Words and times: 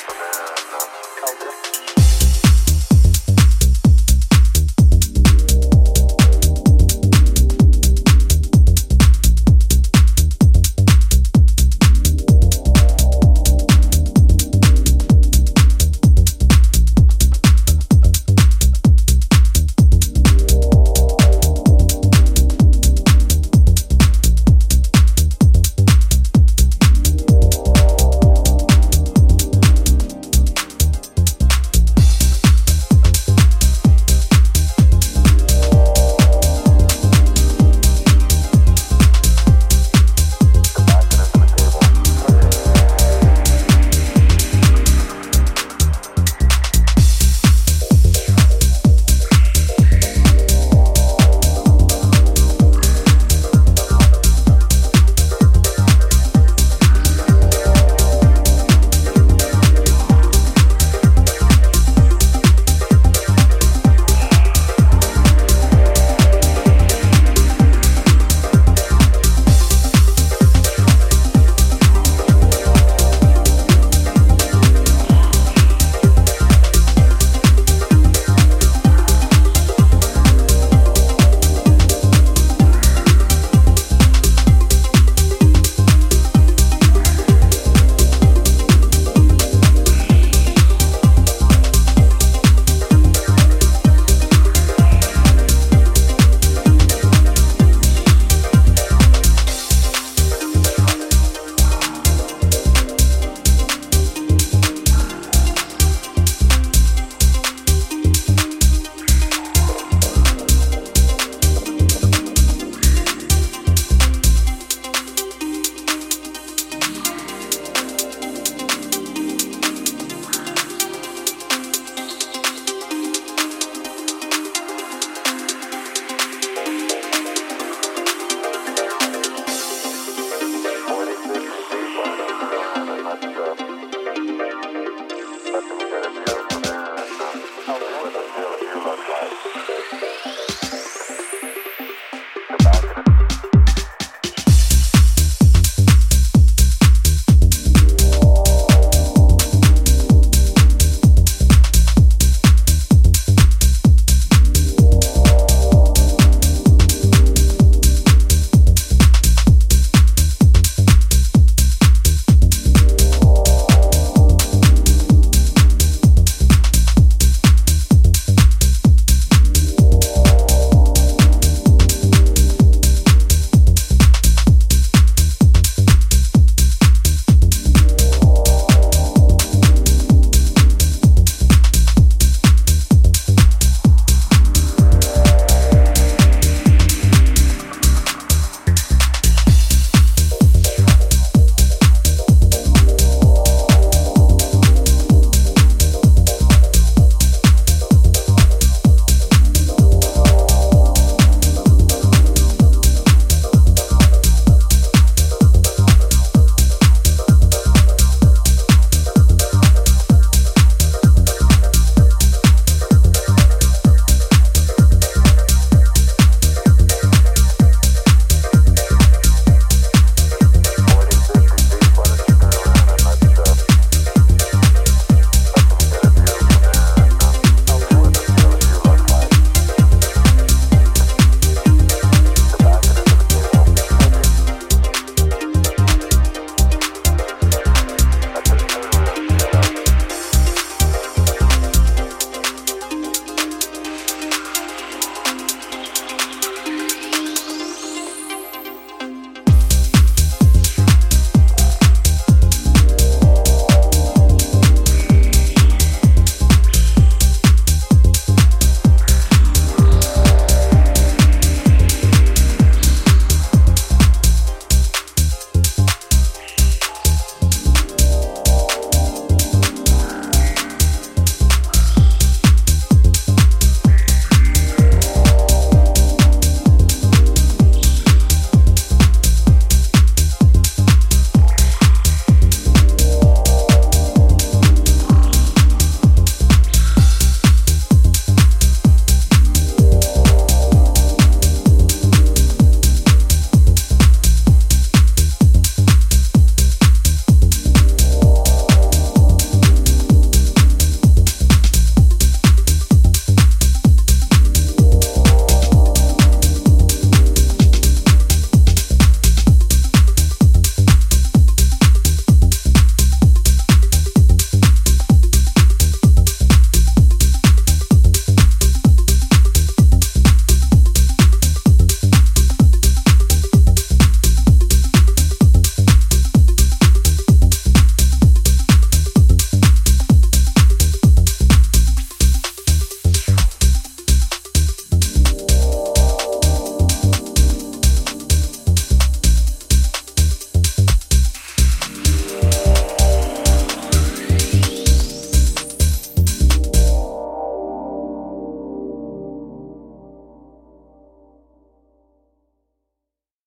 from 0.00 0.16
now. 0.18 0.57